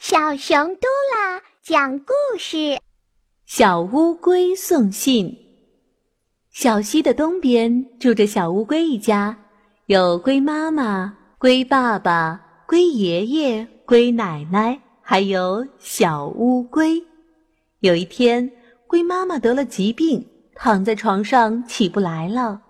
[0.00, 2.80] 小熊嘟啦讲故事：
[3.44, 5.36] 小乌龟送信。
[6.50, 9.36] 小溪的东边住着小乌龟一家，
[9.84, 17.04] 有龟妈妈、龟爸爸、龟爷爷、龟奶奶，还有小乌龟。
[17.80, 18.50] 有一天，
[18.86, 22.62] 龟妈妈得了疾病，躺在床上起不来了。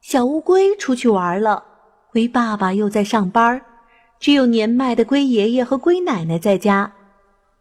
[0.00, 1.64] 小乌龟出去玩了，
[2.12, 3.60] 龟爸爸又在上班儿。
[4.18, 6.92] 只有年迈的龟爷爷和龟奶奶在家，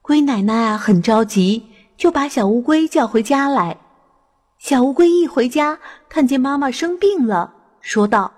[0.00, 1.64] 龟奶奶啊很着急，
[1.96, 3.78] 就把小乌龟叫回家来。
[4.58, 8.32] 小乌龟一回家，看见妈妈生病了，说道：“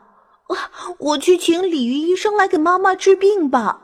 [0.48, 0.56] 啊，
[0.98, 3.82] 我去请鲤鱼医生来给妈妈治病吧。”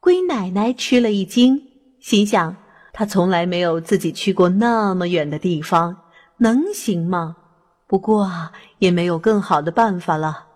[0.00, 1.62] 龟奶奶吃了一惊，
[2.00, 2.56] 心想：
[2.92, 5.96] 她从来没有自己去过那么远的地方，
[6.38, 7.36] 能行吗？
[7.86, 8.28] 不过，
[8.78, 10.46] 也没有更好的办法了。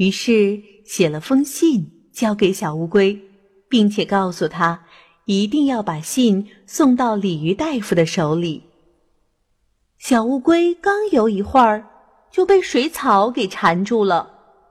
[0.00, 3.20] 于是写了封信交给小乌龟，
[3.68, 4.86] 并且告诉他
[5.26, 8.62] 一定要把信送到鲤鱼大夫的手里。
[9.98, 11.86] 小乌龟刚游一会儿，
[12.32, 14.30] 就被水草给缠住了，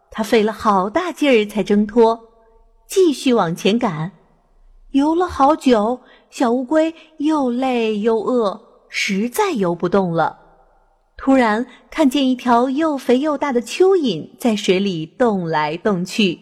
[0.09, 2.19] 它费了好大劲儿才挣脱，
[2.88, 4.11] 继续往前赶。
[4.93, 10.48] 游了好久，小乌龟又累又饿，实在游不动了。
[11.22, 16.39] 突然看见一条又肥又大的蚯蚓在水里动来动去，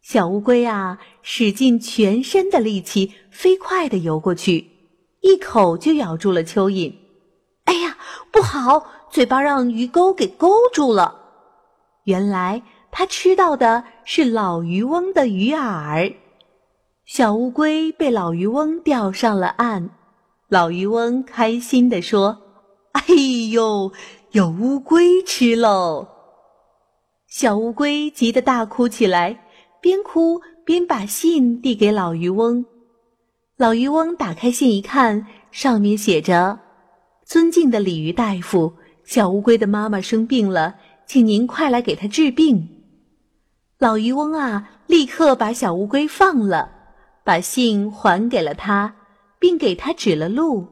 [0.00, 4.70] 小乌龟啊，使尽全身的力气，飞快地游过去，
[5.20, 6.94] 一口就咬住了蚯蚓。
[7.64, 7.98] 哎呀，
[8.32, 11.16] 不好，嘴巴让鱼钩给勾住了。
[12.04, 16.14] 原来它吃到的是老渔翁的鱼饵。
[17.04, 19.90] 小乌龟被老渔翁钓上了岸，
[20.48, 22.38] 老渔翁开心地说。
[22.92, 23.02] 哎
[23.50, 23.92] 呦，
[24.32, 26.08] 有乌龟吃喽！
[27.28, 29.48] 小乌龟急得大哭起来，
[29.80, 32.64] 边哭边把信递给老渔翁。
[33.56, 36.58] 老渔翁打开信一看，上面写着
[37.24, 40.76] ：“尊敬的鲤鱼大夫，小乌龟的妈妈生病了，
[41.06, 42.68] 请您快来给她治病。”
[43.78, 46.70] 老渔翁啊，立刻把小乌龟放了，
[47.24, 48.96] 把信还给了他，
[49.38, 50.66] 并给他指了路。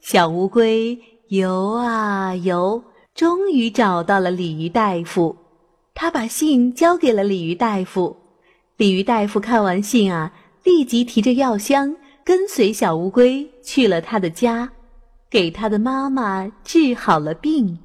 [0.00, 0.98] 小乌龟。
[1.34, 5.36] 游啊游，终于找到了鲤鱼大夫。
[5.92, 8.16] 他把信交给了鲤鱼大夫。
[8.76, 14.68] 鲤鱼大夫看完信啊，立即提着药箱，跟随小乌龟去了他的家，
[15.28, 17.78] 给他的妈妈治好了病。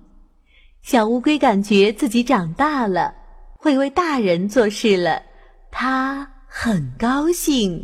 [0.84, 3.14] 小乌龟感觉自己长大了，
[3.58, 5.22] 会为大人做事了，
[5.72, 7.78] 他很高兴。